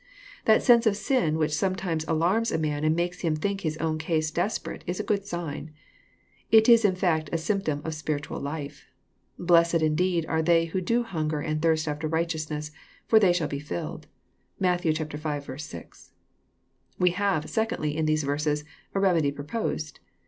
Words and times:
That 0.45 0.63
sense 0.63 0.87
of 0.87 0.97
sin 0.97 1.37
which 1.37 1.51
sometimes 1.53 2.05
alarms 2.07 2.51
a 2.51 2.57
man 2.57 2.83
and 2.83 2.95
makes 2.95 3.21
him 3.21 3.35
think 3.35 3.61
his 3.61 3.77
own 3.77 3.99
case 3.99 4.31
desperate, 4.31 4.83
is 4.87 4.99
a 4.99 5.03
good 5.03 5.27
sign. 5.27 5.69
It 6.49 6.67
is 6.67 6.83
in 6.83 6.95
fact 6.95 7.29
a 7.31 7.37
symp 7.37 7.65
tom 7.65 7.83
of 7.85 7.93
spiritual 7.93 8.39
life:" 8.39 8.87
Blessed 9.37 9.75
indeed 9.83 10.25
are 10.25 10.41
they 10.41 10.65
which 10.65 10.85
do 10.85 11.03
hunger 11.03 11.39
and 11.39 11.61
thirst 11.61 11.87
after 11.87 12.07
righteousness, 12.07 12.71
for 13.05 13.19
they 13.19 13.31
shall 13.31 13.47
be 13.47 13.59
filled." 13.59 14.07
(Matt. 14.59 14.81
v. 14.81 14.91
6.) 14.91 16.11
We 16.97 17.11
have, 17.11 17.47
secondly, 17.47 17.95
in 17.95 18.07
these 18.07 18.23
verses, 18.23 18.63
a 18.95 18.99
remedy 18.99 19.31
proposed. 19.31 19.99